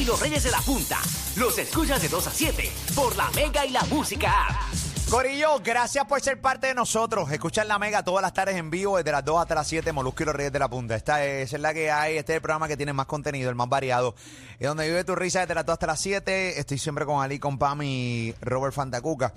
[0.00, 0.98] Y los Reyes de la Punta.
[1.36, 4.32] Los escuchas de 2 a 7 por la Mega y la Música.
[5.10, 7.30] Corillo, gracias por ser parte de nosotros.
[7.30, 10.22] Escuchan la Mega todas las tardes en vivo desde las 2 hasta las 7, Molusco
[10.22, 10.96] y los Reyes de la Punta.
[10.96, 13.68] Esta es, la que hay, este es el programa que tiene más contenido, el más
[13.68, 14.14] variado.
[14.58, 16.58] Es donde vive tu risa desde las 2 hasta las 7.
[16.58, 19.34] Estoy siempre con Ali, con Pam y Robert Fantacuca.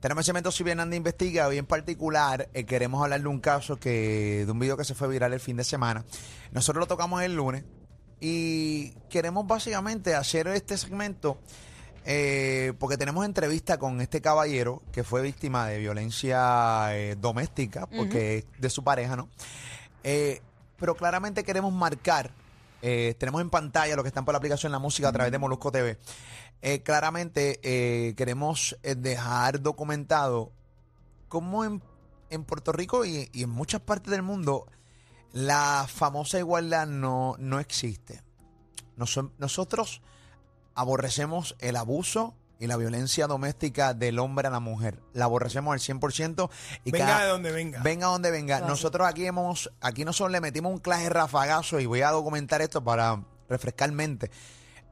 [0.00, 1.48] Tenemos el segmento Si bien anda investiga.
[1.48, 4.94] Hoy en particular eh, queremos hablar de un caso que de un video que se
[4.94, 6.02] fue viral el fin de semana.
[6.52, 7.64] Nosotros lo tocamos el lunes
[8.20, 11.38] y queremos básicamente hacer este segmento
[12.10, 18.38] eh, porque tenemos entrevista con este caballero que fue víctima de violencia eh, doméstica, porque
[18.38, 19.28] es de su pareja, ¿no?
[20.04, 20.40] Eh,
[20.78, 22.30] pero claramente queremos marcar,
[22.80, 25.70] tenemos en pantalla lo que están por la aplicación La Música a través de Molusco
[25.70, 25.98] TV.
[26.82, 30.50] claramente queremos dejar documentado
[31.28, 31.82] cómo en,
[32.30, 34.66] en Puerto Rico y, y, en muchas partes del mundo
[35.32, 38.22] la famosa igualdad no, no existe.
[38.96, 40.02] nosotros
[40.74, 45.00] aborrecemos el abuso y la violencia doméstica del hombre a la mujer.
[45.12, 46.50] La aborrecemos al 100%.
[46.84, 47.80] Y venga de donde venga.
[47.82, 48.60] Venga donde venga.
[48.60, 52.82] Nosotros aquí hemos, aquí nosotros le metimos un clase rafagazo y voy a documentar esto
[52.82, 54.30] para refrescar mente.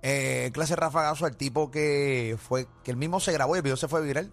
[0.03, 3.77] Eh, clase rafagazo al tipo que fue, que él mismo se grabó y el video
[3.77, 4.33] se fue viral.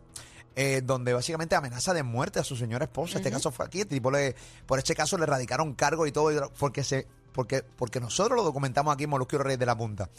[0.55, 3.17] Eh, donde básicamente amenaza de muerte a su señora esposa.
[3.17, 3.85] Este caso fue aquí.
[3.85, 4.35] Tipo le,
[4.67, 8.93] por este caso le radicaron cargo y todo, porque se, porque, porque nosotros lo documentamos
[8.93, 10.09] aquí en Molusco Reyes de la Punta.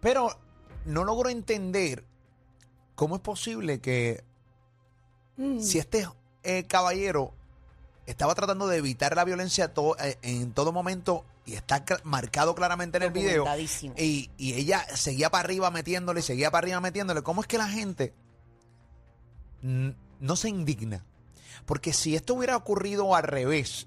[0.00, 0.38] Pero
[0.86, 2.04] no logro entender
[2.94, 4.24] cómo es posible que
[5.36, 5.60] mm.
[5.60, 6.08] si este
[6.42, 7.34] eh, caballero
[8.06, 9.72] estaba tratando de evitar la violencia
[10.02, 13.44] eh, en todo momento y está marcado claramente en el video
[13.96, 17.68] y, y, ella seguía para arriba metiéndole, seguía para arriba metiéndole, ¿cómo es que la
[17.68, 18.14] gente
[19.62, 21.04] no se indigna?
[21.66, 23.86] Porque si esto hubiera ocurrido al revés,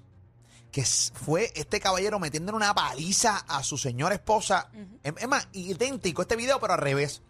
[0.74, 4.70] que fue este caballero metiéndole una paliza a su señora esposa.
[5.04, 7.22] Es más, idéntico este video, pero al revés.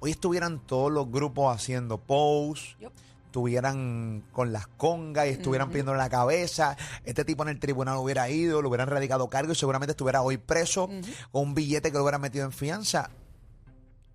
[0.00, 2.76] Hoy estuvieran todos los grupos haciendo posts.
[3.24, 6.76] Estuvieran con las congas y estuvieran pidiendo la cabeza.
[7.04, 10.36] Este tipo en el tribunal hubiera ido, lo hubieran radicado cargo y seguramente estuviera hoy
[10.36, 10.88] preso
[11.30, 13.08] con un billete que lo hubieran metido en fianza.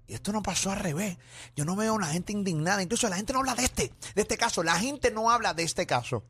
[0.08, 1.18] Y esto no pasó al revés.
[1.56, 2.82] Yo no veo a una gente indignada.
[2.82, 4.64] Incluso la gente no habla de este, de este caso.
[4.64, 6.24] La gente no habla de este caso.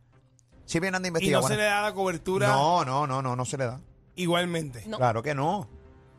[0.66, 1.40] Si vienen de investigar.
[1.40, 2.48] Y no se le da la cobertura.
[2.48, 3.82] No, no, no, no, no se le da.
[4.16, 4.84] Igualmente.
[4.84, 5.68] Claro que no.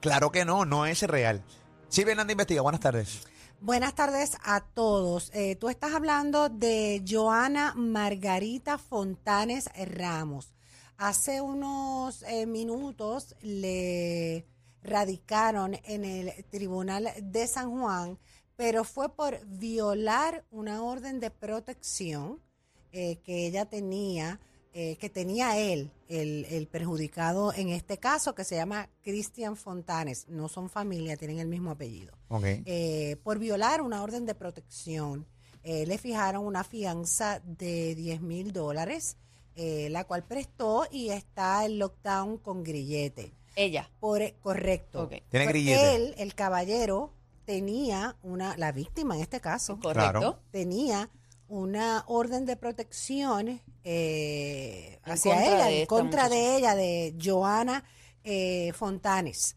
[0.00, 1.42] Claro que no, no es real.
[1.88, 2.62] Si vienen de investigar.
[2.62, 3.26] Buenas tardes.
[3.60, 5.30] Buenas tardes a todos.
[5.32, 10.52] Eh, tú estás hablando de Joana Margarita Fontanes Ramos.
[10.98, 14.46] Hace unos eh, minutos le
[14.86, 18.19] radicaron en el Tribunal de San Juan,
[18.56, 22.41] pero fue por violar una orden de protección
[22.92, 24.41] eh, que ella tenía,
[24.72, 30.26] eh, que tenía él, el, perjudicado en este caso, que se llama Cristian Fontanes.
[30.28, 32.16] No son familia, tienen el mismo apellido.
[32.42, 35.26] Eh, por violar una orden de protección.
[35.62, 39.16] le fijaron una fianza de 10 mil dólares,
[39.56, 43.34] la cual prestó y está en lockdown con grillete.
[43.56, 43.90] Ella.
[43.98, 45.08] Por, e, correcto.
[45.28, 45.96] Tiene grillete.
[45.96, 47.12] Él, el caballero,
[47.46, 51.08] tenía una, la víctima en este caso, correcto, tenía
[51.48, 57.84] una orden de protección eh, hacia ella, en contra de ella, de Joana
[58.24, 59.56] eh, Fontanes.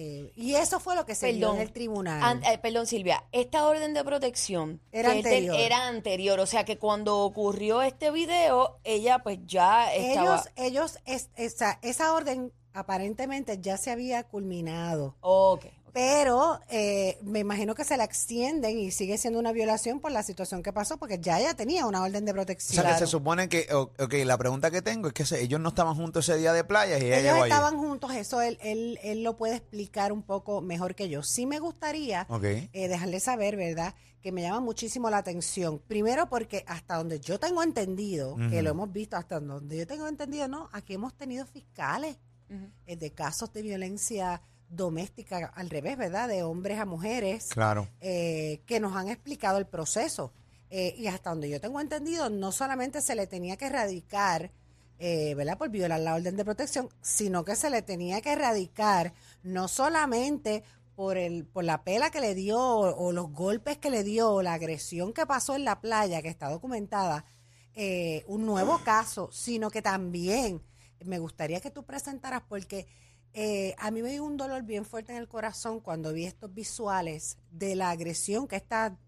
[0.00, 2.40] Eh, y eso fue lo que se dio en el tribunal.
[2.62, 5.56] perdón, Silvia, esta orden de protección era anterior.
[5.56, 10.44] era anterior, o sea que cuando ocurrió este video, ella pues ya estaba...
[10.56, 15.16] Ellos, ellos esa, esa orden aparentemente ya se había culminado.
[15.20, 20.12] Ok, Pero eh, me imagino que se la extienden y sigue siendo una violación por
[20.12, 22.84] la situación que pasó, porque ya ella tenía una orden de O protección.
[22.84, 25.58] sea, que se supone que, o- ok, la pregunta que tengo es que se- ellos
[25.60, 27.52] no estaban juntos ese día de playa y ella Ellos llegó allí.
[27.52, 31.22] estaban juntos, eso él, él, él lo puede explicar un poco mejor que yo.
[31.22, 32.26] Sí me gustaría
[32.72, 33.94] eh, dejarle saber, ¿verdad?
[34.20, 35.80] Que me llama muchísimo la atención.
[35.88, 40.06] Primero porque hasta donde yo tengo entendido, que lo hemos visto, hasta donde yo tengo
[40.06, 42.18] entendido, no, aquí hemos tenido fiscales
[42.86, 44.40] eh, de casos de violencia
[44.70, 46.28] doméstica al revés, ¿verdad?
[46.28, 47.88] De hombres a mujeres Claro.
[48.00, 50.32] eh, que nos han explicado el proceso.
[50.70, 54.50] Eh, y hasta donde yo tengo entendido, no solamente se le tenía que erradicar,
[54.98, 55.56] eh, ¿verdad?
[55.56, 60.62] Por violar la orden de protección, sino que se le tenía que erradicar no solamente
[60.94, 64.30] por, el, por la pela que le dio o, o los golpes que le dio
[64.32, 67.24] o la agresión que pasó en la playa, que está documentada,
[67.74, 70.60] eh, un nuevo caso, sino que también
[71.04, 72.86] me gustaría que tú presentaras porque
[73.32, 76.52] eh, a mí me dio un dolor bien fuerte en el corazón cuando vi estos
[76.52, 78.98] visuales de la agresión que esta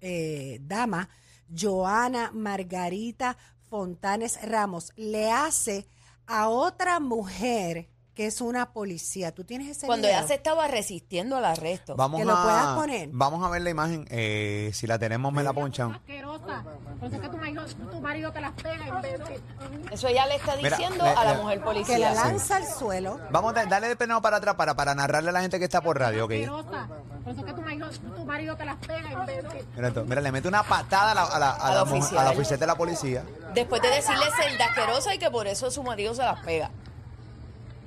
[0.00, 1.08] eh, dama,
[1.54, 3.36] Joana Margarita
[3.68, 5.86] Fontanes Ramos, le hace
[6.26, 7.88] a otra mujer
[8.20, 9.32] que es una policía.
[9.32, 10.18] ¿Tú tienes ese Cuando video?
[10.18, 11.96] ella se estaba resistiendo al arresto.
[11.96, 13.08] Vamos Que a, lo puedas poner.
[13.12, 14.06] Vamos a ver la imagen.
[14.10, 15.92] eh, si la tenemos, me la ponchan.
[15.92, 16.62] asquerosa.
[16.98, 19.42] Por eso es que tu marido, tu marido te las pega, imbécil.
[19.90, 21.98] Eso ella le está Mira, diciendo le- a la le- mujer que policía.
[21.98, 23.18] la lanza al suelo.
[23.30, 25.80] Vamos a darle de penado para atrás para, para narrarle a la gente que está
[25.80, 26.32] por radio, ok.
[26.32, 26.88] Asquerosa.
[27.24, 29.66] Por eso es que tu marido, tu marido te las pega, imbécil.
[29.76, 32.20] Mira, esto, mira, le mete una patada a la, a la, a la mujer- oficial.
[32.20, 33.24] a la oficial de la policía.
[33.54, 36.68] Después de decirle celda asquerosa y que por eso su marido se las pega.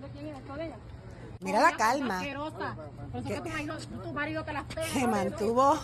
[0.02, 0.76] ¿De quién es esto de ella?
[1.44, 2.20] Mira la calma.
[3.12, 4.88] Por eso que tu marido, tu marido te las pega.
[4.94, 5.80] que mantuvo.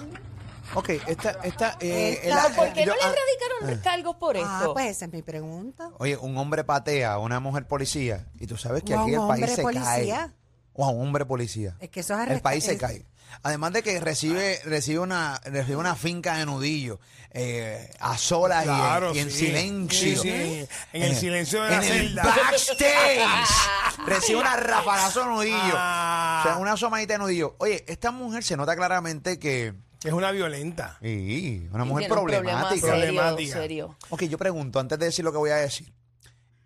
[0.76, 4.36] Ok, esta, esta, eh, Esta- el- ¿Por qué yo- no le ah, erradicaron cargos por
[4.36, 4.48] esto?
[4.50, 5.90] Ah, pues esa es mi pregunta.
[5.98, 9.16] Oye, un hombre patea a una mujer policía y tú sabes que O a aquí
[9.16, 10.18] un el país hombre se policía.
[10.28, 10.32] cae.
[10.74, 11.76] O a un hombre policía.
[11.80, 13.06] Es que eso es El arresta- país se es- cae.
[13.44, 17.00] Además de que recibe recibe una recibe una finca de nudillo
[17.32, 19.38] eh, a solas y en- Claro, y, en, sí.
[19.46, 20.22] silencio.
[20.22, 22.24] Sí, sí, en el silencio de la en el celda.
[22.24, 23.28] backstage.
[24.08, 25.74] recibe una rafagazo de nudillo.
[25.76, 26.42] Ah.
[26.44, 27.56] O sea, una asomadita de nudillo.
[27.60, 29.74] Oye, esta mujer se nota claramente que...
[30.04, 30.98] Es una violenta.
[31.02, 32.88] Sí, una Y mujer un problema problemática.
[32.88, 33.54] serio, Problemática.
[33.58, 33.98] serio.
[34.10, 35.94] Ok, yo pregunto, antes de decir lo que voy a decir.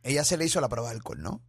[0.03, 1.41] Ella se le hizo la prueba de alcohol, ¿no?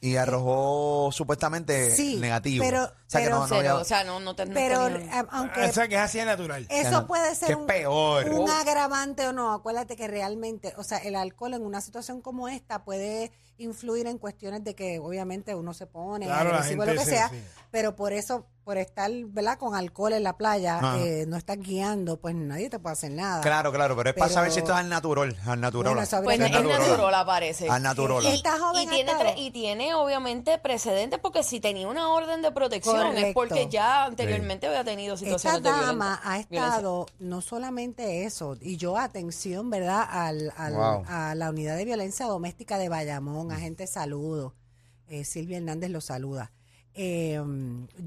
[0.00, 2.64] Y arrojó supuestamente Sí, negativo.
[2.64, 4.54] pero- o sea, que pero- no, no Cero, había- o sea, no, no te no
[4.54, 6.66] Pero tenía- eh, aunque O sea, que es así de natural.
[6.70, 8.28] Eso no, puede que ser un, peor.
[8.30, 9.52] un agravante o no.
[9.52, 14.18] Acuérdate que realmente, o sea, el alcohol en una situación como esta puede influir en
[14.18, 17.42] cuestiones de que obviamente uno se pone Claro, la agresivo, lo que se- sea, sí.
[17.70, 19.58] pero por eso, por estar, ¿verdad?
[19.58, 23.40] Con alcohol en la playa, eh, no estás guiando, pues nadie te puede hacer nada.
[23.40, 25.36] Claro, claro, pero es para saber si esto es al natural.
[25.46, 25.94] Al natural.
[25.94, 26.78] Bueno, Pues es natural.
[26.78, 27.68] natural, aparece.
[27.70, 28.26] Al natural.
[28.26, 32.42] Esta joven Y tiene, estado- tre- y tiene obviamente precedentes porque si tenía una orden
[32.42, 36.64] de protección es porque ya anteriormente había tenido Esta situaciones de dama ha violencia.
[36.66, 40.06] estado no solamente eso, y yo atención, ¿verdad?
[40.10, 41.04] Al, al- Wow.
[41.08, 44.54] A la unidad de violencia doméstica de Bayamón, agente saludo.
[45.08, 46.52] Eh, Silvia Hernández lo saluda.
[46.94, 47.40] Eh,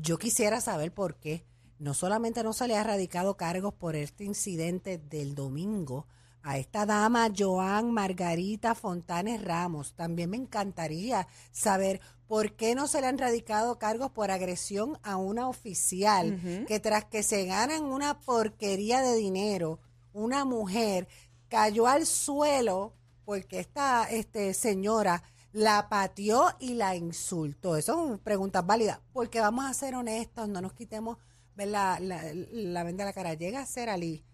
[0.01, 1.45] yo quisiera saber por qué
[1.79, 6.05] no solamente no se le ha erradicado cargos por este incidente del domingo
[6.43, 13.01] a esta dama Joan Margarita Fontanes Ramos, también me encantaría saber por qué no se
[13.01, 18.19] le han radicado cargos por agresión a una oficial que tras que se ganan una
[18.19, 19.79] porquería de dinero,
[20.13, 21.07] una mujer
[21.47, 22.93] cayó al suelo
[23.31, 25.23] porque esta este, señora
[25.53, 27.77] la pateó y la insultó.
[27.77, 31.17] Eso son preguntas válidas, porque vamos a ser honestos, no nos quitemos
[31.55, 33.33] ver la, la, la venda de la cara.
[33.35, 34.25] Llega a ser Ali,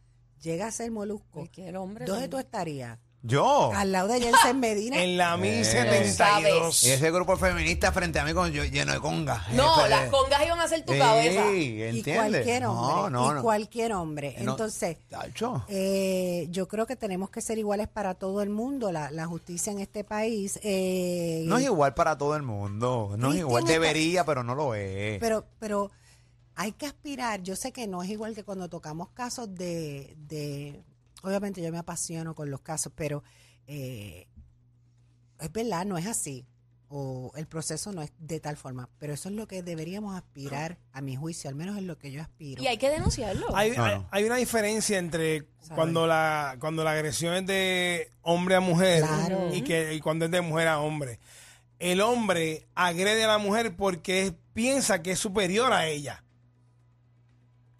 [0.41, 1.41] llega a ser Molusco.
[2.07, 2.97] ¿Dónde tú estarías?
[3.23, 3.71] Yo.
[3.73, 5.03] Al lado de Jensen Medina.
[5.03, 5.37] En la Eh.
[5.37, 6.83] 1072.
[6.83, 9.45] Y ese grupo feminista frente a mí con, yo- lleno de conga.
[9.53, 11.51] No, Este, las congas iban a ser tu sí, cabeza.
[11.51, 12.15] y ¿entiendes?
[12.31, 12.87] cualquier hombre.
[12.95, 13.41] No, no, y no.
[13.41, 14.35] cualquier hombre.
[14.39, 15.65] No, Entonces, Tacho.
[15.67, 18.91] eh, yo creo que tenemos que ser iguales para todo el mundo.
[18.91, 20.59] La, la justicia en este país.
[20.63, 23.15] eh, No es igual para todo el mundo.
[23.17, 23.63] No es Cristian igual.
[23.63, 25.19] está- Debería, pero no lo es.
[25.19, 25.91] Pero, pero
[26.55, 27.41] hay que aspirar.
[27.41, 30.81] Yo sé que no es igual que cuando tocamos casos de, de
[31.23, 33.23] obviamente yo me apasiono con los casos, pero
[33.67, 34.27] eh,
[35.39, 36.45] es verdad, no es así.
[36.89, 38.89] O el proceso no es de tal forma.
[38.97, 42.11] Pero eso es lo que deberíamos aspirar, a mi juicio, al menos es lo que
[42.11, 42.63] yo aspiro.
[42.63, 43.53] Y hay que denunciarlo.
[43.53, 44.07] Hay, No, hay- no.
[44.09, 45.75] hay una diferencia entre ¿Sabe?
[45.75, 49.53] cuando la cuando la agresión es de hombre a mujer Claro.
[49.53, 51.19] y que y cuando es de mujer a hombre.
[51.77, 56.23] El hombre agrede a la mujer porque piensa que es superior a ella.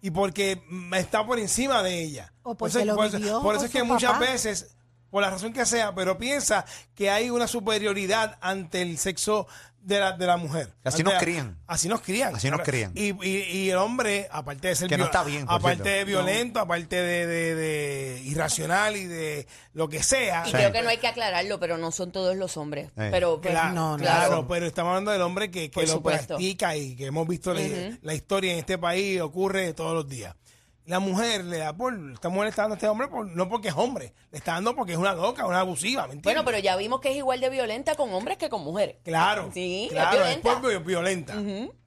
[0.00, 0.62] Y porque
[0.96, 2.32] está por encima de ella.
[2.42, 4.24] O Por porque eso- lo por eso- vivió por eso con es que muchas papá.
[4.26, 4.76] veces,
[5.10, 6.64] por la razón que sea, pero piensa
[6.94, 9.46] que hay una superioridad ante el sexo
[9.80, 10.72] de la, de la mujer.
[10.84, 11.58] Así nos la- crían.
[11.66, 12.34] Así nos crían.
[12.36, 12.92] Así nos crían.
[12.94, 15.90] Y, y, y el hombre, aparte de ser Que no está bien, aparte cierto.
[15.90, 20.44] de violento, aparte de, de- de irracional y de lo que sea.
[20.46, 22.88] Y creo que no hay que aclararlo, pero no son todos los hombres.
[22.88, 23.04] Sí.
[23.10, 24.02] Pero pues, Claro, No, no.
[24.02, 26.36] claro, pero estamos hablando del hombre que, que lo supuesto.
[26.36, 27.62] practica y que hemos visto la,
[28.02, 30.34] la historia en este país, ocurre todos los días.
[30.88, 33.48] La mujer le da por, esta mujer le está dando a este hombre por- no
[33.48, 36.24] porque es hombre, le está dando porque es una loca, una abusiva, ¿me entiendes?
[36.24, 38.96] Bueno, pero ya vimos que es igual de violenta con hombres que con mujeres.
[39.04, 40.68] Claro, Sí, es claro, es, violenta.
[40.78, 41.34] vi- violenta.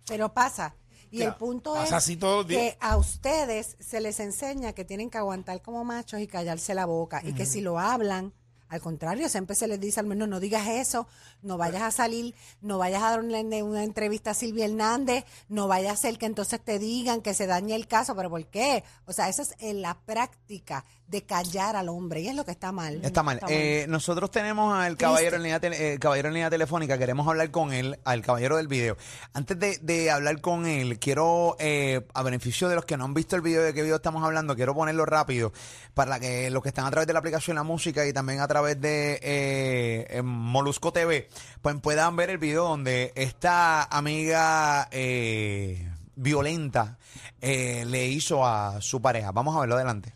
[0.07, 0.75] Pero pasa.
[1.09, 2.45] Y el punto pasa es así días.
[2.45, 6.85] que a ustedes se les enseña que tienen que aguantar como machos y callarse la
[6.85, 7.21] boca.
[7.25, 8.33] Y que si lo hablan,
[8.71, 11.05] al contrario, siempre se les dice al menos no digas eso,
[11.41, 15.67] no vayas a salir, no vayas a dar una, una entrevista a Silvia Hernández, no
[15.67, 18.15] vaya a ser que entonces te digan que se dañe el caso.
[18.15, 18.85] ¿Pero por qué?
[19.05, 22.51] O sea, eso es en la práctica de callar al hombre y es lo que
[22.51, 23.01] está mal.
[23.03, 23.39] Está mal.
[23.49, 27.51] Eh, nosotros tenemos al caballero en, línea tele- eh, caballero en línea telefónica, queremos hablar
[27.51, 28.95] con él, al caballero del video.
[29.33, 33.13] Antes de, de hablar con él, quiero, eh, a beneficio de los que no han
[33.13, 35.51] visto el video, de qué video estamos hablando, quiero ponerlo rápido
[35.93, 38.47] para que los que están a través de la aplicación La Música y también a
[38.47, 41.27] través de eh, en Molusco TV,
[41.61, 46.97] pues puedan ver el video donde esta amiga eh, violenta
[47.41, 49.31] eh, le hizo a su pareja.
[49.33, 50.13] Vamos a verlo adelante.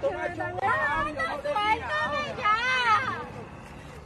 [0.00, 0.54] ¡Suéltame
[2.38, 3.22] ya!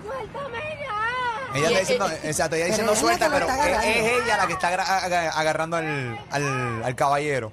[0.02, 1.41] ¡Suéltame ya!
[1.54, 4.52] Ella está diciendo, exacto, ella diciendo ella la suelta, pero está es, ella la que
[4.54, 7.52] está agra- agarrando al, al, al caballero.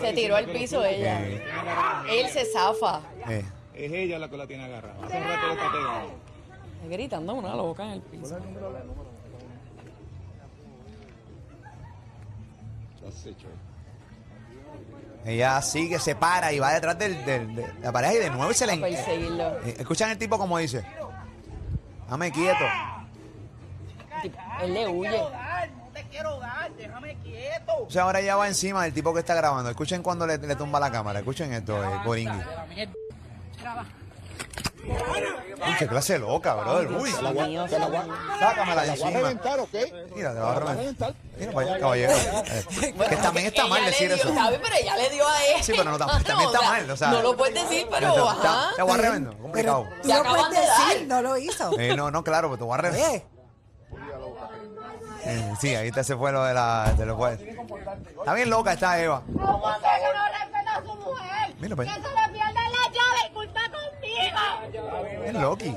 [0.00, 1.20] Se tiró al piso ella.
[2.08, 3.00] Él se zafa.
[3.28, 3.44] Eh.
[3.74, 4.94] Es ella la que la tiene agarrada.
[5.04, 6.14] Hace un rato le está pegando.
[6.88, 8.36] Gritando una loca en el piso.
[13.06, 13.46] Has hecho.
[15.24, 18.52] Ella sigue, se para y va detrás del, del- de la pareja y de nuevo
[18.52, 18.76] se le...
[18.76, 19.58] Perseguirlo.
[19.64, 20.84] Eh, Escuchan el tipo como dice.
[22.08, 22.64] Dame quieto.
[24.62, 25.20] Él le huye.
[27.78, 29.70] O sea, ahora ya va encima del tipo que está grabando.
[29.70, 31.20] Escuchen cuando le, le tumba la cámara.
[31.20, 32.40] Escuchen esto, eh, Coringui.
[35.78, 36.88] Qué clase loca, brother.
[36.92, 37.10] Uy,
[37.46, 37.66] Mío,
[38.38, 39.08] sácamela de encima.
[39.62, 40.06] o qué?
[40.14, 41.14] Mira, te la va a reventar.
[41.38, 42.12] Mira, vaya, caballero.
[42.12, 44.32] Eh, que también está mal decir eso.
[44.34, 44.58] ¿sabe?
[44.62, 45.62] Pero ella le dio a él.
[45.62, 47.08] Sí, pero no, tam- también está mal, o sea.
[47.10, 48.70] no lo puedes decir, pero Te- te- ajá.
[48.76, 49.86] Te voy a reventar, complicado.
[50.02, 51.78] Tú Te lo puedes decir, no lo hizo.
[51.78, 53.22] Eh, no, no, claro, pero te voy a reventar.
[55.28, 56.94] Eh, sí, ahí te se fue lo de la.
[56.96, 57.34] De lo cual.
[58.18, 59.22] Está bien loca esta Eva.
[59.26, 61.54] ¿Cómo sé que no respeta a su mujer?
[61.58, 61.88] Mira, pues.
[61.88, 64.05] Que se le pierden las llaves, culpa conmigo.
[65.24, 65.74] Es Loki.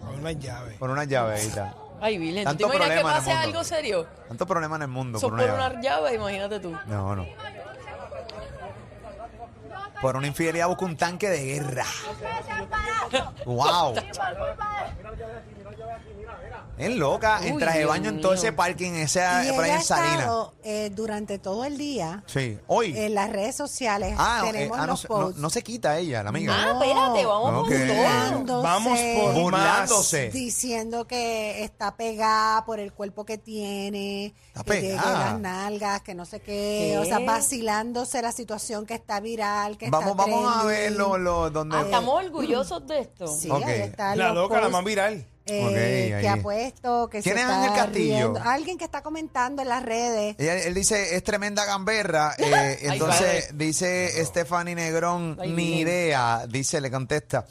[0.00, 0.72] Con una llave.
[0.78, 1.74] Por una llave ahí está.
[2.00, 3.44] Ay, Vilén, ¿tú te Tanto imaginas que problema en el pase mundo.
[3.48, 4.06] algo serio?
[4.28, 5.74] Tanto problema en el mundo por por una llave.
[5.76, 6.76] una llave, imagínate tú.
[6.86, 7.26] No, no.
[10.02, 11.84] Por una infidelidad busca un tanque de guerra.
[13.46, 13.94] ¡Wow!
[16.78, 17.40] Es loca.
[17.42, 18.38] En Uy, traje de Dios baño en todo mío.
[18.38, 20.18] ese parking, esa y ella ha en Salina.
[20.18, 22.58] estado eh, durante todo el día Sí.
[22.66, 22.92] Hoy.
[22.96, 24.14] en las redes sociales.
[24.18, 25.40] ah, eh, tenemos ah, no, los se- no, posts.
[25.40, 26.54] no se quita ella, la amiga.
[26.54, 27.68] Ah, espérate, vamos Ok.
[27.68, 27.86] por todo.
[27.96, 30.30] burlándose, Vamos por Burlándose.
[30.30, 35.18] diciendo que está pegada por el cuerpo que tiene, Está que tiene pegada.
[35.32, 36.98] las nalgas, que no sé qué, ¿Qué?
[36.98, 40.68] o sea, vacilándose la situación que está viral, que Vamos, está vamos a trending.
[40.68, 41.76] ver lo, lo- donde.
[41.76, 43.26] Ah, estamos orgullosos de esto.
[43.28, 43.64] Sí, Ok.
[43.64, 45.26] ahí están La los loca, la posts, más viral.
[45.46, 48.14] Eh, Ok, que ha puesto, que ¿Quién se es está Ángel Castillo?
[48.32, 48.40] riendo.
[48.44, 50.34] Alguien que está comentando en las redes.
[50.38, 52.34] Ella- él dice, es tremenda gamberra.
[52.38, 55.78] eh, entonces dice Stephanie Negrón, Ay, ni bien.
[55.80, 56.46] idea.
[56.48, 57.46] Dice, le contesta.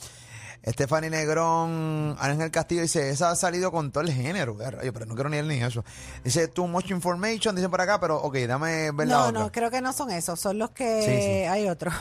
[0.67, 4.59] Stephanie Negrón, Ángel Castillo dice, esa ha salido con todo el género.
[4.61, 5.85] Eh, rayo, pero no quiero ni él ni eso.
[6.23, 9.39] Dice, too much information, dice por acá, pero ok, dame ver la No, otra.
[9.41, 11.31] no, creo que no son esos, son los que Sí, sí.
[11.45, 11.93] hay otros.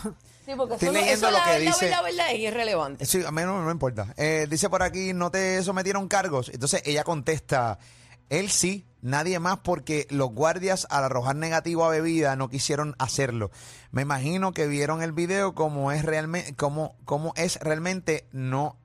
[0.45, 3.07] Sí, porque Estoy eso, leyendo eso lo la que verdad, dice- verdad, verdad, es irrelevante.
[3.07, 4.13] Sí, a mí no, no importa.
[4.17, 6.51] Eh, dice por aquí, no te sometieron cargos.
[6.51, 7.79] Entonces ella contesta,
[8.29, 13.51] él sí, nadie más porque los guardias al arrojar negativo a bebida no quisieron hacerlo.
[13.91, 18.77] Me imagino que vieron el video como es realmente, como, como es realmente no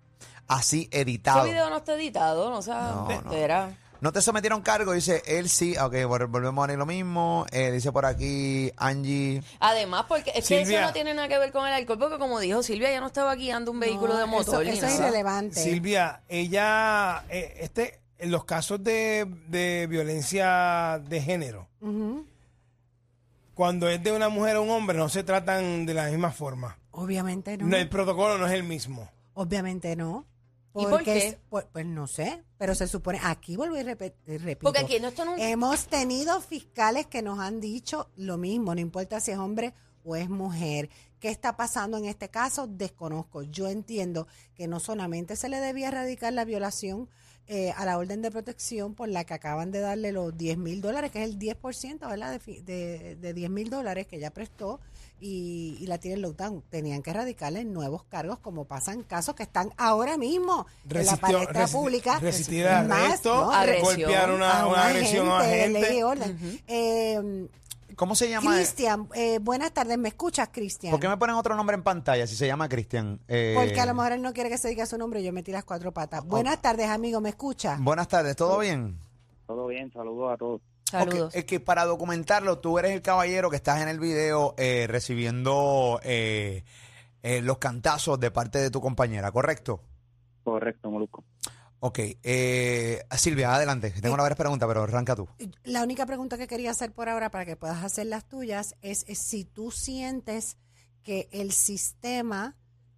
[0.47, 1.41] así editado.
[1.45, 3.11] Ese video no está editado, no sea, No, no.
[3.11, 3.77] entera.
[4.01, 5.75] No te sometieron cargos, dice él sí.
[5.77, 7.45] Ok, vol- volvemos a ver lo mismo.
[7.51, 9.43] Eh, dice por aquí Angie.
[9.59, 10.79] Además, porque es que Silvia.
[10.79, 13.07] eso no tiene nada que ver con el alcohol, porque como dijo Silvia, ella no
[13.07, 14.63] estaba guiando un vehículo No, de motor.
[14.63, 15.07] Eso, ni eso es nada.
[15.09, 15.61] irrelevante.
[15.61, 21.67] Silvia, ella, eh, este, en los casos de, de violencia de género,
[23.53, 26.77] cuando es de una mujer o un hombre, no se tratan de la misma forma.
[26.91, 27.67] Obviamente no.
[27.67, 29.09] No, el protocolo no es el mismo.
[29.33, 30.25] Obviamente no.
[30.75, 31.27] ¿Y por Porque qué?
[31.29, 34.59] es- pues, pues no sé, pero se supone, aquí vuelvo y y repito.
[34.61, 38.81] Porque aquí no esto no- Hemos tenido fiscales que nos han dicho lo mismo, no
[38.81, 39.73] importa si es hombre
[40.03, 40.89] o es mujer.
[41.19, 42.67] ¿Qué está pasando en este caso?
[42.67, 43.41] Desconozco.
[43.43, 47.09] Yo entiendo que no solamente se le debía erradicar la violación
[47.51, 50.81] eh, a la orden de protección por la que acaban de darle los 10 mil
[50.81, 52.39] dólares, que es el 10%, ¿verdad?
[52.39, 54.79] De, de, de 10 mil dólares que ella prestó
[55.19, 56.61] y, y la tiene en lockdown.
[56.69, 61.19] Tenían que erradicarle nuevos cargos, como pasan casos que están ahora mismo en la Resistió-
[61.21, 62.19] palestra resi- pública.
[62.19, 63.51] resistir Más, arresto, ¿no?
[63.51, 63.83] Agresión.
[63.97, 66.61] golpear una, a una agresión a ley y orden.
[66.67, 67.47] Eh,
[67.99, 68.55] ¿Cómo se llama?
[68.55, 70.91] Cristian, eh, buenas tardes, ¿me escuchas, Cristian?
[70.91, 73.19] ¿Por qué me ponen otro nombre en pantalla si se llama Cristian?
[73.27, 75.33] Eh, Porque a lo mejor él no quiere que se diga su nombre y yo
[75.33, 76.23] metí las cuatro patas.
[76.23, 77.75] Buenas tardes, amigo, ¿me escucha?
[77.81, 78.97] Buenas tardes, ¿todo bien?
[79.47, 80.61] Todo bien, saludos a todos.
[80.85, 81.35] Saludos.
[81.35, 85.99] Es que para documentarlo, tú eres el caballero que estás en el video eh, recibiendo
[86.03, 86.63] eh,
[87.21, 89.81] eh, los cantazos de parte de tu compañera, ¿correcto?
[90.45, 91.25] Correcto, Molusco.
[91.81, 93.91] Ok, eh, Silvia, adelante.
[94.01, 95.27] Tengo una varias preguntas, pero arranca tú.
[95.63, 99.05] La única pregunta que quería hacer por ahora para que puedas hacer las tuyas es,
[99.07, 100.57] es si tú sientes
[101.03, 102.57] que el sistema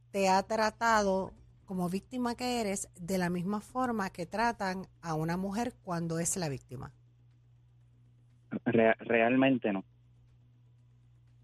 [0.10, 1.32] te ha tratado
[1.66, 6.36] como víctima que eres de la misma forma que tratan a una mujer cuando es
[6.38, 6.92] la víctima.
[8.66, 9.86] Re- realmente no.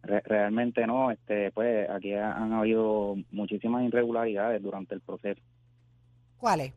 [0.02, 1.12] Re- realmente no.
[1.12, 5.40] Este, pues aquí ha- han habido muchísimas irregularidades durante el proceso.
[6.38, 6.74] ¿Cuál es?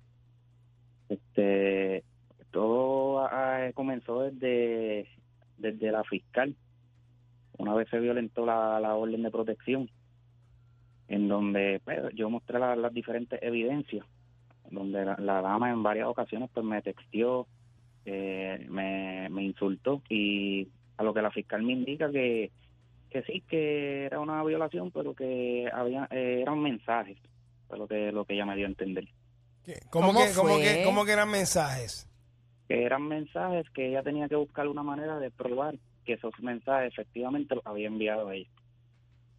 [1.11, 2.05] Este,
[2.53, 5.09] todo ah, comenzó desde,
[5.59, 6.55] desde la fiscal.
[7.59, 9.91] Una vez se violentó la, orden de protección,
[11.09, 14.07] en donde pues, yo mostré la- las diferentes evidencias,
[14.71, 17.47] donde la, dama en varias ocasiones pues me texteó,
[18.05, 22.53] eh, me, me insultó y a lo que la fiscal me indica que,
[23.11, 27.19] que sí, que era una violación, pero que había eh, eran mensajes,
[27.67, 29.09] fue lo que, lo que ella me dio a entender.
[29.65, 29.81] ¿Qué?
[29.91, 30.63] ¿Cómo, ¿Cómo que, cómo, fue?
[30.63, 32.11] que, ¿Cómo que eran mensajes?
[32.71, 35.75] que eran mensajes que ella tenía que buscar una manera de probar
[36.05, 38.49] que esos mensajes efectivamente los había enviado a ella.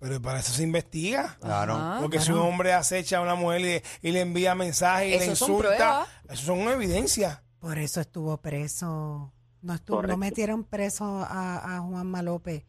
[0.01, 1.37] Pero para eso se investiga.
[1.39, 1.75] Claro.
[1.75, 1.99] Ajá.
[2.01, 5.35] Porque si un hombre acecha a una mujer y, y le envía mensajes y le
[5.35, 7.41] son insulta, eso son evidencia.
[7.59, 9.31] Por eso estuvo preso.
[9.61, 12.65] No, estuvo, no metieron preso a, a Juan Malope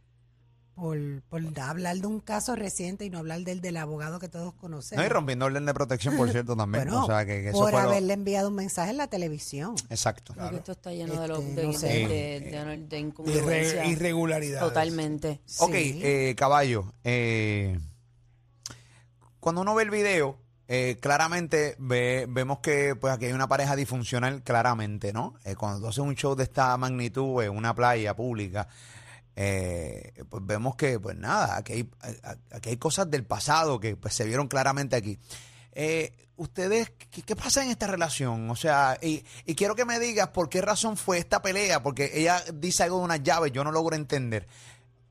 [0.74, 0.98] por,
[1.28, 5.02] por hablar de un caso reciente y no hablar del del abogado que todos conocemos.
[5.02, 6.84] No, y rompiendo orden de protección, por cierto, también.
[6.84, 9.06] Bueno, o sea, que, que eso por fue lo- haberle enviado un mensaje en la
[9.08, 9.74] televisión.
[9.90, 10.34] Exacto.
[10.34, 11.86] Porque esto está lleno de, lo- Este, de, no sé.
[11.86, 13.84] de- de- de- de De incongruencia.
[13.84, 14.66] irre- irregularidades.
[14.68, 15.40] Totalmente.
[15.58, 16.00] Ok, Sí.
[16.02, 16.92] eh, caballo.
[17.04, 17.78] eh,
[19.40, 23.74] cuando uno ve el video, eh, claramente ve- vemos que pues aquí hay una pareja
[23.76, 25.34] disfuncional, claramente, ¿no?
[25.44, 28.68] Eh, cuando tú haces un show de esta magnitud en una playa pública,
[29.36, 31.90] eh, pues vemos que, pues nada, aquí hay,
[32.50, 35.18] aquí hay cosas del pasado que pues, se vieron claramente aquí.
[35.72, 38.50] Eh, ¿Ustedes qué, qué pasa en esta relación?
[38.50, 42.10] O sea, y, y quiero que me digas por qué razón fue esta pelea, porque
[42.14, 44.46] ella dice algo de unas llaves, yo no logro entender.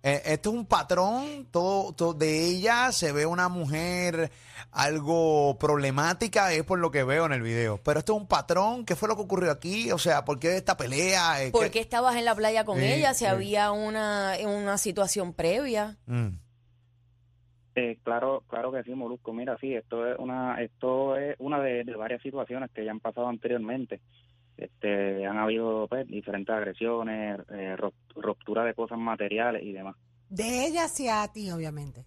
[0.04, 4.32] Eh, esto es un patrón todo, todo de ella, se ve una mujer
[4.72, 7.78] algo problemática, es por lo que veo en el video.
[7.84, 9.92] Pero esto es un patrón, ¿qué fue lo que ocurrió aquí?
[9.92, 11.44] O sea, ¿por qué esta pelea?
[11.44, 13.14] Eh, ¿Por ¿qué- qué estabas en la playa con Sí, ella?
[13.14, 13.26] Si sí.
[13.26, 15.98] había una, una situación previa.
[16.08, 16.30] Mm.
[17.76, 19.32] Eh, claro, claro que sí, Molusco.
[19.34, 23.00] Mira, sí, esto es una, esto es una de, de varias situaciones que ya han
[23.00, 24.02] pasado anteriormente.
[24.62, 27.76] Este, han habido pues, diferentes agresiones, eh,
[28.16, 29.96] ruptura de cosas materiales y demás.
[30.30, 32.06] De ella hacia ti, obviamente.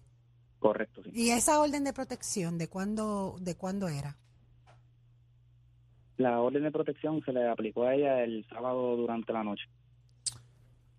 [0.59, 1.09] Correcto, sí.
[1.13, 4.15] ¿Y esa orden de protección de cuándo, de cuándo era?
[6.15, 9.65] La orden de protección se le aplicó a ella el sábado durante la noche.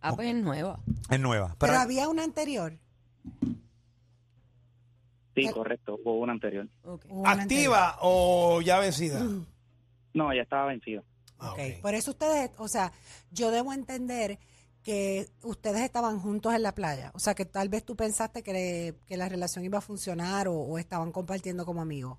[0.03, 0.79] Ah, pues es nueva.
[1.11, 1.57] Es nueva.
[1.59, 2.75] Pero, Pero, había una anterior.
[5.35, 6.69] Sí, correcto, hubo una anterior.
[7.09, 9.21] Una ¿Activa o ya vencida?
[10.15, 11.03] No, ya estaba vencida.
[11.39, 11.55] Ah.
[11.83, 12.93] Por eso ustedes, o sea,
[13.31, 14.39] yo debo entender
[14.83, 17.11] que ustedes estaban juntos en la playa.
[17.15, 20.55] O sea, que tal vez tú pensaste que, que la relación iba a funcionar o,
[20.55, 22.19] o estaban compartiendo como amigos.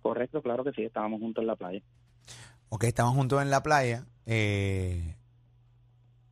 [0.00, 1.80] Correcto, claro que sí, estábamos juntos en la playa.
[2.70, 4.06] ok, estaban juntos en la playa.
[4.26, 5.16] eh,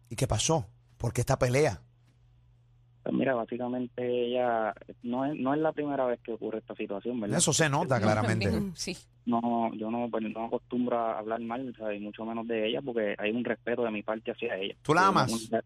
[0.09, 0.67] ¿Y qué pasó?
[0.97, 1.83] ¿Por qué esta pelea?
[3.21, 7.39] Mira, básicamente ella no es, no es la primera vez que ocurre esta situación, ¿verdad?
[7.39, 8.51] Eso se nota claramente.
[8.75, 8.97] Sí.
[9.27, 12.01] No, yo no, pues, no acostumbro a hablar mal, ¿sabes?
[12.01, 14.75] y mucho menos de ella, porque hay un respeto de mi parte hacia ella.
[14.83, 15.49] ¿Tú la Tuvimos amas?
[15.51, 15.65] una-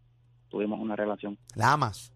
[0.49, 1.37] tuvimos una relación.
[1.55, 2.11] ¿La amas?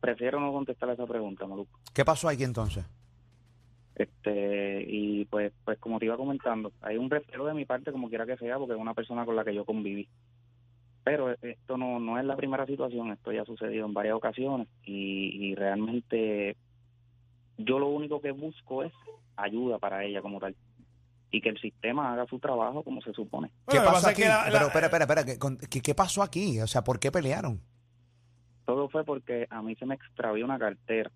[0.00, 1.78] Prefiero no contestar esa pregunta, Maluco.
[1.92, 2.84] ¿Qué pasó aquí entonces?
[3.96, 8.08] Este, y pues, pues como te iba comentando, hay un respeto de mi parte, como
[8.08, 10.08] quiera que sea, porque es una persona con la que yo conviví.
[11.10, 14.68] Pero esto no, no es la primera situación, esto ya ha sucedido en varias ocasiones
[14.84, 16.54] y, y realmente
[17.56, 18.92] yo lo único que busco es
[19.34, 20.54] ayuda para ella como tal
[21.30, 23.48] y que el sistema haga su trabajo como se supone.
[23.68, 24.20] ¿Qué Bueno, pasó aquí?
[24.20, 25.58] que la- la- Pero espera, espera, espera.
[25.70, 26.60] ¿qué, qué- pasó aquí?
[26.60, 27.58] O sea, ¿por qué pelearon?
[28.66, 31.10] Todo fue porque a mí se me extravió una cartera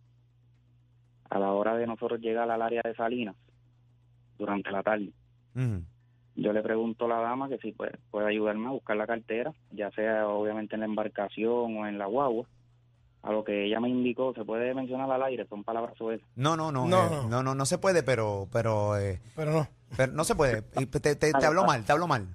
[1.29, 3.37] a la hora de nosotros llegar al área de Salinas
[4.39, 5.13] durante la tarde.
[5.55, 5.85] Ujú.
[6.35, 9.53] Yo le pregunto a la dama que si puede, puede ayudarme a buscar la cartera,
[9.71, 12.47] ya sea obviamente en la embarcación o en la guagua.
[13.23, 16.29] A lo que ella me indicó, se puede mencionar al aire, son palabras sueltas.
[16.35, 17.29] No, no, no, No, eh, no.
[17.29, 19.69] no, no, no se puede, pero, pero, eh, Pero no.
[19.97, 20.65] pero no se puede.
[20.81, 22.27] Y Te, te, te hablo mal, te hablo mal.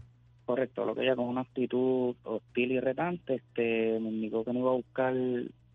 [0.45, 4.59] Correcto, lo que ella con una actitud hostil y retante, este, me indicó que no
[4.59, 5.13] iba a buscar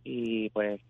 [0.05, 0.81] y pues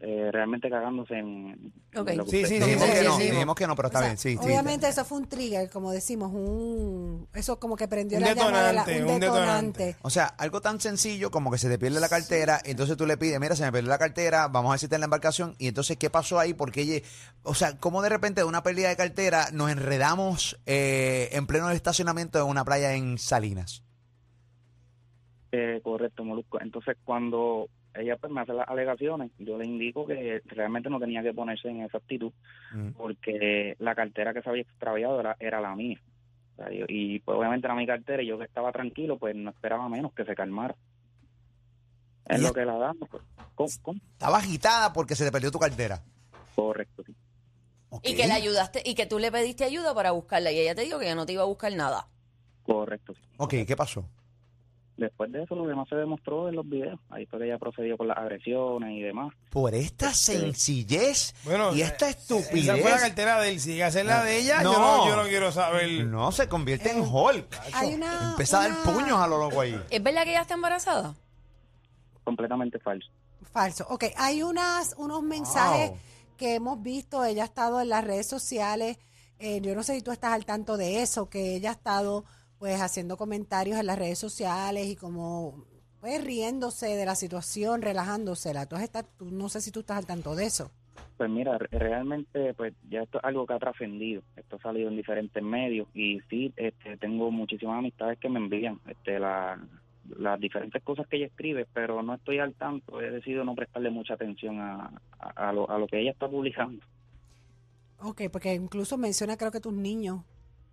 [0.00, 2.10] eh, realmente cagándose en, en Ok.
[2.16, 3.30] lo que Sí, usted- sí, Dijimos sí, que sí, no, sí.
[3.30, 4.38] dijimos que no, pero está O sea, bien, sí, sí.
[4.44, 8.46] Obviamente eso fue un trigger, como decimos, un eso como que prendió Un la llama
[8.46, 9.78] de la, detonante, un un detonante.
[9.84, 9.96] detonante.
[10.02, 13.16] O sea, algo tan sencillo como que se te pierde la cartera, entonces tú le
[13.16, 15.54] pides, mira, se me perdió la cartera, vamos a ver si está en la embarcación,
[15.58, 16.52] y entonces, ¿qué pasó ahí?
[16.52, 17.06] Porque ella,
[17.44, 21.70] o sea, ¿cómo de repente de una pérdida de cartera nos enredamos eh, en pleno
[21.70, 23.82] estacionamiento en una playa en Salinas?
[25.52, 26.60] Eh, correcto, Molusco.
[26.60, 27.68] Entonces, cuando
[28.00, 31.68] ella pues, me hace las alegaciones, yo le indico que realmente no tenía que ponerse
[31.68, 32.32] en esa actitud
[32.72, 32.90] Mm.
[32.92, 36.00] porque la cartera que se había extraviado era, era la mía.
[36.52, 39.34] O sea, yo- y pues obviamente era mi cartera y yo que estaba tranquilo, pues
[39.36, 40.74] no esperaba menos que se calmara.
[42.28, 43.08] Es lo que la damos.
[43.08, 43.22] Pues.
[43.54, 43.68] ¿Cómo?
[43.82, 44.00] ¿Cómo?
[44.12, 46.02] Estaba agitada porque se te perdió tu cartera.
[46.54, 47.14] Correcto, sí.
[48.02, 50.50] Y que le ayudaste, y que tú le pediste ayuda para buscarla.
[50.50, 52.08] Y ella te dijo que ya no te iba a buscar nada.
[52.64, 53.20] Correcto, sí.
[53.36, 54.08] Ok, ¿qué pasó?
[54.96, 56.98] Después de eso, lo demás se demostró en los videos.
[57.10, 59.34] Ahí fue que ella procedió con las agresiones y demás.
[59.50, 62.64] Por esta sencillez Bueno, y esta eh, estupidez.
[62.64, 63.60] Esa fue la cartera de él.
[63.60, 64.72] Si llega a ser la de ella, No.
[64.72, 66.06] yo, no, yo no quiero saber.
[66.06, 67.60] No, se convierte en Hulk.
[67.74, 69.78] Hay una, Empieza a dar una- puños a lo loco ahí.
[69.90, 71.14] ¿Es verdad que ella está embarazada?
[72.24, 73.08] Completamente falso.
[73.52, 73.86] Falso.
[73.90, 75.98] Ok, hay unas, unos mensajes Wow.
[76.36, 77.24] que hemos visto.
[77.24, 78.98] Ella ha estado en las redes sociales.
[79.38, 82.24] eh, yo no sé si tú estás al tanto de eso, que ella ha estado
[82.58, 85.64] pues haciendo comentarios en las redes sociales y como
[86.00, 88.66] pues riéndose de la situación, relajándosela.
[88.66, 90.70] Tú estás, tú, no sé si tú estás al tanto de eso.
[91.16, 94.22] Pues mira, re- realmente pues ya esto es algo que ha trascendido.
[94.36, 98.78] Esto ha salido en diferentes medios y sí, este, tengo muchísimas amistades que me envían
[98.86, 99.58] este, la,
[100.18, 103.00] las diferentes cosas que ella escribe, pero no estoy al tanto.
[103.00, 106.28] He decidido no prestarle mucha atención a, a, a lo, a lo que ella está
[106.28, 106.84] publicando.
[108.00, 110.20] Ok, porque incluso menciona creo que tus niños,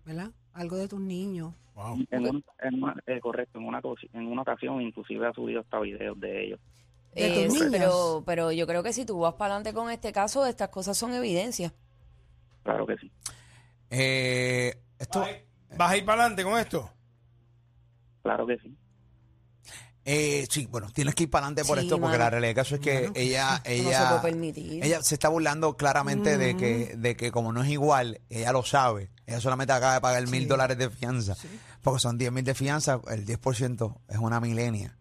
[0.06, 0.32] ¿verdad?
[0.54, 1.54] Algo de tus niños.
[1.76, 1.98] Wow.
[2.12, 3.82] En un- en una- eh, correcto, en una,
[4.14, 6.60] en una ocasión inclusive ha subido hasta videos de ellos.
[7.16, 7.72] De Eh, tus sí, niños.
[7.72, 10.98] pero, pero yo creo que si tú vas para adelante con este caso, estas cosas
[10.98, 11.74] son evidencia.
[12.64, 13.12] Claro que sí.
[13.90, 15.24] Eh, esto,
[15.76, 16.90] ¿Vas a ir para adelante con esto?
[18.22, 18.76] Claro que sí.
[20.06, 22.24] Eh, sí, bueno, tienes que ir para adelante por Sí, esto porque mano.
[22.26, 24.84] la realidad del caso es que ella, no se ella, puede permitir.
[24.84, 28.64] ella se está burlando claramente de que, de que como no es igual, ella lo
[28.64, 29.10] sabe.
[29.26, 31.36] Ella solamente acaba de pagar mil dólares de fianza.
[31.82, 34.98] Porque son 10 mil de fianza, el 10% es una milenia.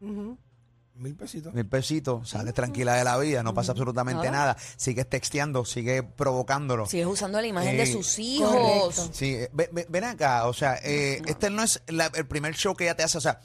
[0.95, 1.53] Mil pesitos.
[1.55, 4.55] Mil pesitos, sales tranquila de la vida, no pasa absolutamente Nada.
[4.55, 4.57] nada.
[4.77, 6.87] Sigues texteando, sigues provocándolo.
[6.87, 8.51] Sigues usando la imagen de Eh, sus hijos.
[8.55, 9.09] correcto.
[9.13, 12.55] Sí, eh, ve- ve- ven acá, o sea, eh, este no es la- el primer
[12.55, 13.41] show que ella te hace, o sea,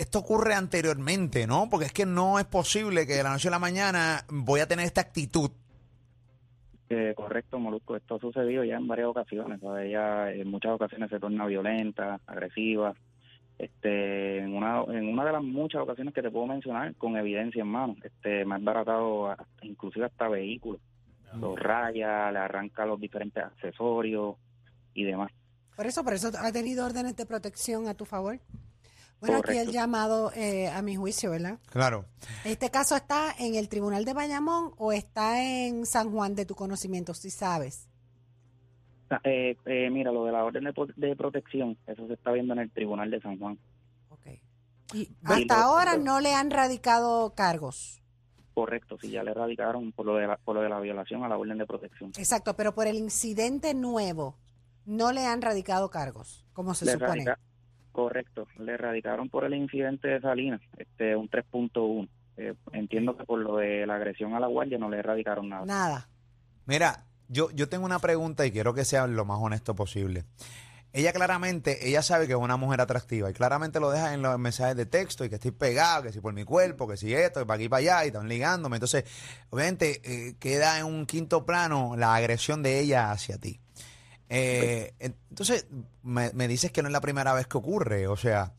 [0.00, 1.68] esto ocurre anteriormente, ¿no?
[1.70, 4.66] Porque es que no es posible que de la noche a la mañana voy a
[4.66, 5.50] tener esta actitud.
[6.88, 7.94] Eh, correcto, Molusco.
[7.96, 9.60] Esto ha sucedido ya en varias ocasiones.
[9.60, 9.86] ¿sabes?
[9.86, 12.94] Ella en muchas ocasiones se torna violenta, agresiva.
[13.58, 17.60] Este, en una, en una de las muchas ocasiones que te puedo mencionar, con evidencia
[17.60, 20.80] en mano, este, me ha baratado hasta- inclusive hasta vehículos.
[21.38, 24.34] Los raya, le arranca los diferentes accesorios
[24.94, 25.30] y demás.
[25.76, 28.40] Por eso, por eso ha tenido órdenes de protección a tu favor.
[29.20, 31.58] Bueno, aquí el llamado eh, a mi juicio, ¿verdad?
[31.70, 32.06] Claro.
[32.44, 36.54] ¿Este caso está en el Tribunal de Bayamón o está en San Juan de tu
[36.54, 37.86] conocimiento, si sabes?
[39.10, 42.32] Ah, Eh, eh, mira, lo de la orden de, pro- de protección, eso se está
[42.32, 43.58] viendo en el Tribunal de San Juan.
[44.08, 44.26] Ok.
[44.94, 48.02] Y Sí, hasta lo- ahora no le han radicado cargos.
[48.54, 51.28] Correcto, si ya le radicaron por lo de la, por lo de la violación a
[51.28, 52.10] la orden de protección.
[52.16, 54.36] Exacto, pero por el incidente nuevo
[54.86, 57.08] no le han radicado cargos, como se Le supone.
[57.24, 57.38] radica-
[57.90, 62.08] correcto, le radicaron por el incidente de Salinas, este, un 3.1.
[62.36, 65.66] Eh, entiendo que por lo de la agresión a la guardia no le erradicaron nada.
[65.66, 66.08] Nada.
[66.66, 70.24] Mira, yo, yo tengo una pregunta y quiero que sea lo más honesto posible.
[70.92, 74.36] Ella claramente, ella sabe que es una mujer atractiva y claramente lo deja en los
[74.40, 77.38] mensajes de texto y que estoy pegado, que si por mi cuerpo, que si esto,
[77.38, 78.76] que para aquí y para allá y están ligándome.
[78.76, 79.04] Entonces,
[79.50, 83.60] obviamente eh, queda en un quinto plano la agresión de ella hacia ti.
[84.30, 85.66] Eh, entonces,
[86.02, 88.54] me, me dices que no es la primera vez que ocurre, o sea,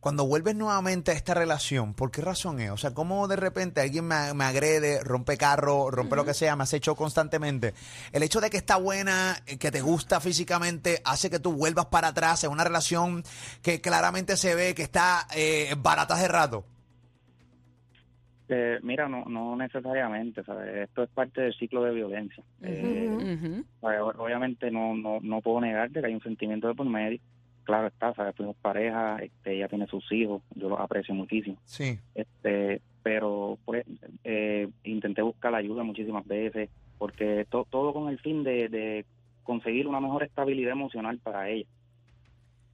[0.00, 2.70] cuando vuelves nuevamente a esta relación, ¿por qué razón es?
[2.70, 6.56] O sea, ¿cómo de repente alguien me, me agrede, rompe carro, rompe lo que sea,
[6.56, 7.74] me has hecho constantemente?
[8.10, 11.86] El hecho de que está buena, eh, que te gusta físicamente, hace que tú vuelvas
[11.86, 13.22] para atrás en una relación
[13.62, 16.64] que claramente se ve que está eh, barata de rato.
[18.52, 20.88] Eh, mira, no, no necesariamente, ¿sabes?
[20.88, 22.42] Esto es parte del ciclo de violencia.
[22.62, 27.20] Eh, Obviamente no, no, no puedo negarte que hay un sentimiento de por medio.
[27.64, 28.34] Claro está, ¿sabes?
[28.34, 31.56] Fuimos pareja, este, ella tiene sus hijos, yo los aprecio muchísimo.
[31.64, 31.98] Sí.
[32.14, 33.86] este pero pues
[34.24, 39.06] eh, intenté buscar ayuda muchísimas veces porque to- todo con el fin de, de
[39.42, 41.66] conseguir una mejor estabilidad emocional para ella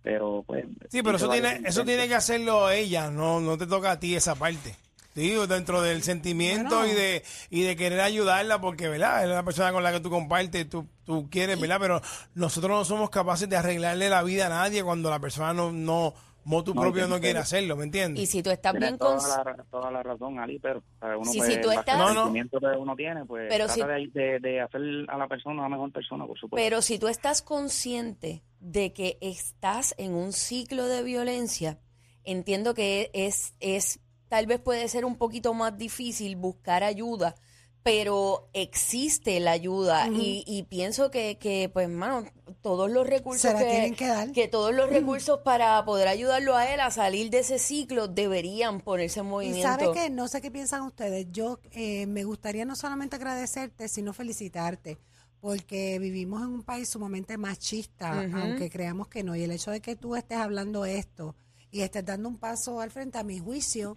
[0.03, 3.93] pero pues Sí, pero eso tiene, eso tiene que hacerlo ella, no, no te toca
[3.93, 4.75] a ti esa parte.
[5.17, 6.93] Digo, dentro del sentimiento Bueno.
[6.93, 9.25] y de y de querer ayudarla, porque, ¿verdad?
[9.25, 11.79] Es la persona con la que tú compartes, tú, tú quieres, ¿verdad?
[11.81, 12.01] Pero
[12.35, 16.15] nosotros no somos capaces de arreglarle la vida a nadie cuando la persona no, no,
[16.45, 18.23] motu No, propio no quiere hacerlo, ¿me entiendes?
[18.23, 20.81] Y si tú estás Tienes bien toda, cons- la, toda la razón Ali pero
[21.19, 22.23] uno Sí, pues, sí, tú estás- No, no.
[22.25, 25.61] sentimiento que uno tiene pues Pero trata si- de, de, de hacer a la persona
[25.63, 30.33] una mejor persona por supuesto Pero si tú estás consciente de que estás en un
[30.33, 31.79] ciclo de violencia,
[32.23, 37.35] entiendo que es, es tal vez puede ser un poquito más difícil buscar ayuda,
[37.83, 42.25] pero existe la ayuda y, y pienso que, que, pues, mano,
[42.61, 44.33] todos los recursos Se la que, tienen que dar.
[44.33, 48.81] que todos los recursos para poder ayudarlo a él a salir de ese ciclo deberían
[48.81, 49.63] ponerse en Y movimiento.
[49.63, 51.29] sabe que no sé qué piensan ustedes.
[51.31, 54.99] Yo eh, me gustaría no solamente agradecerte, sino felicitarte,
[55.39, 59.37] porque vivimos en un país sumamente machista, aunque creamos que no.
[59.37, 61.37] Y el hecho de que tú estés hablando esto
[61.71, 63.97] y estés dando un paso al frente, a mi juicio,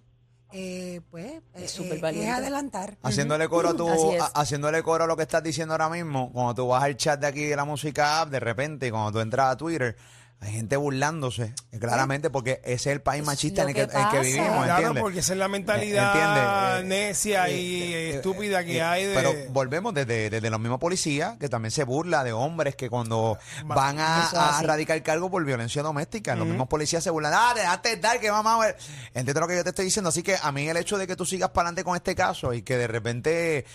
[0.51, 2.29] eh, pues eh, súper eh, valiente.
[2.29, 2.97] es adelantar.
[3.03, 4.21] Haciéndole coro a tu, Así es.
[4.21, 7.19] a- haciéndole coro a lo que estás diciendo ahora mismo, cuando tú vas al chat
[7.19, 9.95] de aquí de la música app, de repente, cuando tú entras a Twitter,
[10.41, 13.93] hay gente burlándose, eh, claramente, porque ese es el país machista en el que, que
[13.97, 15.01] en el que vivimos, Claro, ¿entiendes?
[15.03, 16.43] porque esa es la mentalidad ¿Entiendes?
[16.45, 19.15] Eh, necia eh, y eh, estúpida que eh, hay de...
[19.15, 23.37] Pero volvemos desde, desde los mismos policías, que también se burla de hombres que cuando
[23.69, 27.51] Va- van a, a radicar cargo por violencia doméstica, los mismos policías se burlan, ah,
[27.53, 28.77] déjate dar, que vamos a ver.
[29.13, 31.17] Entiendo lo que yo te estoy diciendo, así que a mí el hecho de que
[31.17, 33.65] tú sigas para adelante con este caso y que de repente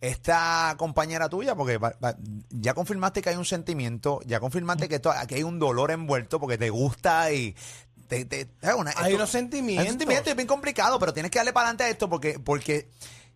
[0.00, 1.78] esta compañera tuya, porque
[2.50, 6.38] ya confirmaste que hay un sentimiento, ya confirmaste que, esto- que hay un dolor envuelto
[6.40, 7.54] porque te gusta y...
[8.08, 9.82] te- te- es una- Hay esto- unos sentimientos.
[9.84, 12.08] hay un sentimiento y es bien complicado, pero tienes que darle para adelante a esto
[12.08, 12.88] porque, porque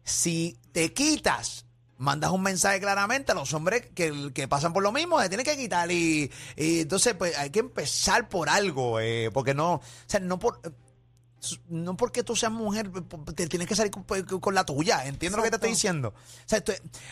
[0.04, 1.64] si te quitas,
[1.98, 5.46] mandas un mensaje claramente a los hombres que, que pasan por lo mismo, se tienen
[5.46, 9.82] que quitar y, y entonces pues hay que empezar por algo, eh, porque no, o
[10.06, 10.60] sea, no por...
[11.68, 12.90] No porque tú seas mujer,
[13.34, 14.04] te tienes que salir con,
[14.40, 15.04] con la tuya.
[15.06, 16.08] Entiendo lo que te estoy diciendo.
[16.16, 16.62] O sea,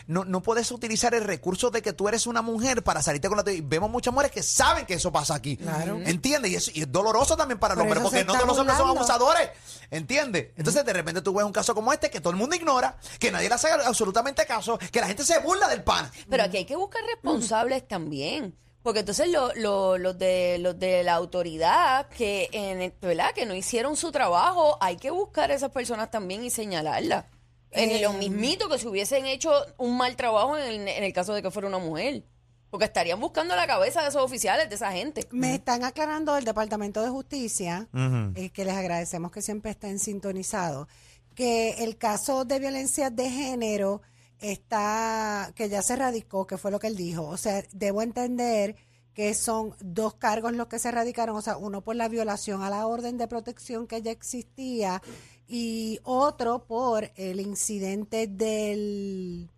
[0.07, 3.37] no, no puedes utilizar el recurso de que tú eres una mujer para salirte con
[3.37, 3.57] la tuya.
[3.57, 5.57] Y vemos muchas mujeres que saben que eso pasa aquí.
[5.57, 5.99] Claro.
[6.05, 6.51] ¿Entiendes?
[6.51, 8.57] Y, eso- y es doloroso también para el Por hombre, eso porque no todos los
[8.59, 9.49] hombres son abusadores.
[9.91, 10.47] ¿Entiendes?
[10.57, 13.31] Entonces, de repente tú ves un caso como este que todo el mundo ignora, que
[13.31, 16.09] nadie le hace absolutamente caso, que la gente se burla del pan.
[16.29, 18.55] Pero aquí hay que buscar responsables también.
[18.85, 23.31] Porque entonces lo- lo- los de los de la autoridad que en el- ¿verdad?
[23.33, 27.25] que no hicieron su trabajo, hay que buscar a esas personas también y señalarlas.
[27.71, 31.11] En Eh, lo mismito que si hubiesen hecho un mal trabajo en el, en el
[31.13, 32.25] caso de que fuera una mujer.
[32.69, 35.27] Porque estarían buscando la cabeza de esos oficiales, de esa gente.
[35.31, 37.87] Me están aclarando del Departamento de Justicia,
[38.35, 40.87] eh, que les agradecemos que siempre estén sintonizados,
[41.33, 44.03] que el caso de violencia de género
[44.39, 47.23] está, que ya se radicó, que fue lo que él dijo.
[47.27, 48.75] O sea, debo entender
[49.13, 52.69] que son dos cargos los que se radicaron, o sea, uno por la violación a
[52.69, 55.01] la orden de protección que ya existía
[55.47, 59.49] y otro por el incidente del,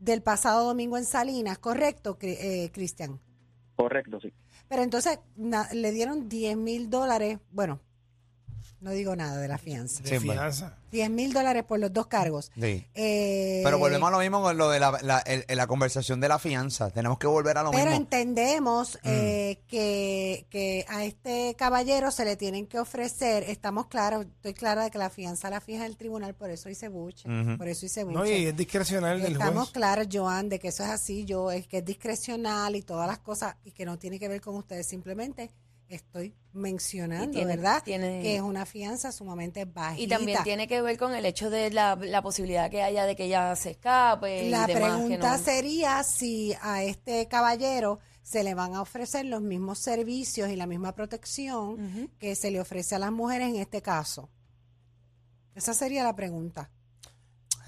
[0.00, 3.20] del pasado domingo en Salinas, ¿correcto, eh, Cristian?
[3.76, 4.32] correcto sí
[4.68, 7.80] Pero entonces na- le dieron 10 mil dólares, bueno,
[8.80, 10.02] no digo nada de la fianza.
[10.02, 10.76] de Sí, fianza.
[10.90, 12.50] 10 mil dólares por los dos cargos.
[12.60, 12.84] Sí.
[12.94, 16.28] Eh, Pero volvemos a lo mismo con lo de la, la- el- la conversación de
[16.28, 16.90] la fianza.
[16.90, 17.96] Tenemos que volver a lo Pero mismo.
[17.96, 24.54] entendemos eh, que, que a este caballero se le tienen que ofrecer, estamos claros, estoy
[24.54, 27.86] clara de que la fianza la fija el tribunal, por eso hice buche, por eso
[27.86, 28.16] hice buche.
[28.16, 29.72] No, y es discrecional del Estamos juez.
[29.72, 33.18] claros, Joan, de que eso es así, yo es que es discrecional y todas las
[33.18, 35.50] cosas y que no tiene que ver con ustedes, simplemente
[35.96, 37.82] estoy mencionando, tiene- ¿verdad?
[37.84, 40.02] tiene- que es una fianza sumamente bajita.
[40.02, 43.16] Y también tiene que ver con el hecho de la, la posibilidad que haya de
[43.16, 44.44] que ella se escape.
[44.46, 49.24] y La que pregunta no- sería si a este caballero se le van a ofrecer
[49.26, 53.56] los mismos servicios y la misma protección que se le ofrece a las mujeres en
[53.56, 54.28] este caso.
[55.54, 56.70] Esa sería la pregunta.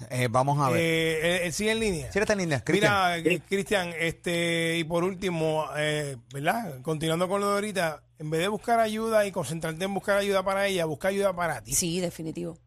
[0.09, 0.79] Eh, vamos a ver.
[0.81, 2.09] Eh, eh, sigue en línea.
[2.13, 2.91] Está en línea, Cristian.
[2.91, 6.81] Mira, eh, Cristian, este, y por último, eh, ¿verdad?
[6.81, 10.43] Continuando con lo de ahorita, en vez de buscar ayuda y concentrarte en buscar ayuda
[10.43, 11.73] para ella, busca ayuda para ti.
[11.73, 12.57] Sí, definitivo.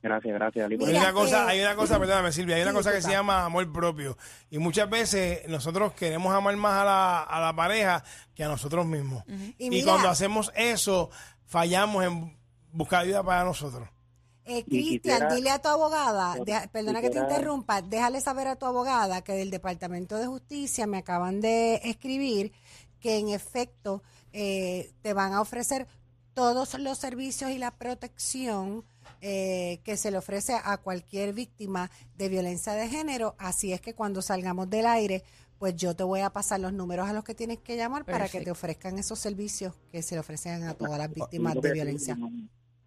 [0.00, 2.76] gracias gracias Ali hay una cosa, eh, hay una cosa, perdóname Silvia, hay una sí,
[2.78, 4.16] cosa que se llama amor propio.
[4.50, 8.02] Y muchas veces nosotros queremos amar más a la, a la pareja
[8.34, 9.24] que a nosotros mismos.
[9.58, 11.10] Y Y, mira- cuando hacemos eso,
[11.46, 12.38] fallamos en
[12.72, 13.88] buscar ayuda para nosotros.
[14.50, 18.56] Eh, Cristian, dile a tu abogada, Bueno, deja- perdona que te interrumpa, déjale saber a
[18.56, 22.52] tu abogada que del Departamento de Justicia me acaban de escribir
[23.00, 25.86] que en efecto eh, te van a ofrecer
[26.34, 28.84] todos los servicios y la protección
[29.20, 33.34] eh, que se le ofrece a cualquier víctima de violencia de género.
[33.38, 35.24] Así es que cuando salgamos del aire,
[35.58, 38.28] pues yo te voy a pasar los números a los que tienes que llamar para
[38.28, 41.72] que te ofrezcan esos servicios que se le ofrecen a todas las víctimas Lo de
[41.72, 42.16] violencia.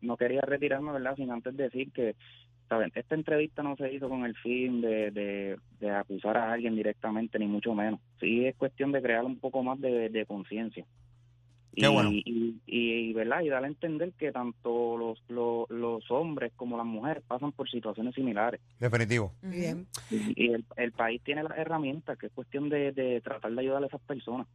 [0.02, 1.16] No, quería retirarme, ¿verdad?
[1.16, 2.16] Sin antes decir que,
[2.68, 2.92] ¿saben?
[2.96, 7.38] Esta entrevista no se hizo con el fin de, de, de acusar a alguien directamente,
[7.40, 8.00] ni mucho menos.
[8.20, 10.86] Sí es cuestión de crear un poco más de, de conciencia.
[11.74, 12.12] Qué y, bueno.
[12.12, 13.42] Y, y, ¿verdad?
[13.44, 17.70] Y dar a entender que tanto los, los, los hombres como las mujeres pasan por
[17.70, 18.60] situaciones similares.
[18.80, 19.32] Definitivo.
[19.42, 19.88] Bien.
[20.10, 23.84] Y el, el país tiene las herramientas, que es cuestión de, de tratar de ayudar
[23.84, 24.48] a esas personas.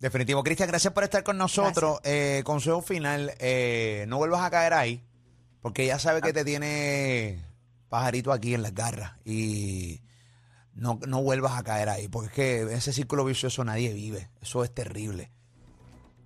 [0.00, 0.42] Definitivo.
[0.42, 2.00] Cristian, gracias por estar con nosotros.
[2.04, 5.04] Eh, consejo final, eh, no vuelvas a caer ahí,
[5.60, 7.44] porque ella sabe que te tiene
[7.90, 10.00] pajarito aquí en las garras y
[10.74, 14.30] no, no vuelvas a caer ahí, porque es que ese círculo vicioso nadie vive.
[14.40, 15.30] Eso es terrible.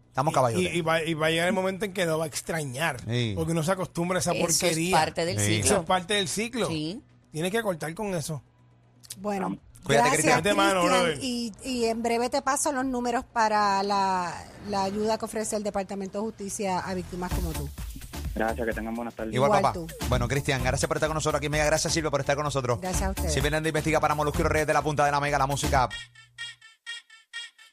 [0.09, 0.61] Estamos caballos.
[0.63, 3.01] Y, y va, y va a llegar el momento en que lo va a extrañar.
[3.05, 3.33] Sí.
[3.35, 4.97] Porque no se acostumbra a esa Eso es porquería.
[4.97, 5.55] parte del Sí.
[5.57, 5.81] Eso ciclo.
[5.81, 6.69] es parte del ciclo.
[6.69, 7.03] Sí.
[7.33, 8.41] Tienes que cortar con eso.
[9.19, 10.57] Bueno, Cuídate, gracias Cristian.
[10.57, 11.19] Mano, brother.
[11.23, 14.35] y, y en breve te paso los números para la,
[14.69, 17.69] la ayuda que ofrece el Departamento de Justicia a víctimas como tú.
[18.35, 19.33] Gracias, que tengan buenas tardes.
[19.35, 19.73] Igual, Igual papá.
[19.75, 19.87] tú.
[20.09, 21.49] Bueno, Cristian, gracias por estar con nosotros aquí.
[21.49, 22.81] Mega gracias, Silvia, por estar con nosotros.
[22.81, 23.33] Gracias a ustedes.
[23.33, 25.89] Silvia Hernández investiga para los Reyes de la Punta de la Mega, la música.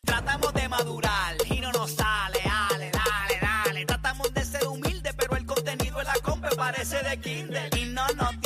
[0.04, 3.86] Tratamos de madurar y no nos sale, dale, dale, dale.
[3.86, 7.70] Tratamos de ser humildes, pero el contenido en la compa parece de Kindle.
[7.78, 8.41] Y no nos